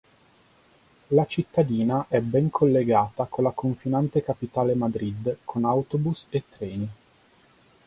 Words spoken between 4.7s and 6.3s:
Madrid con autobus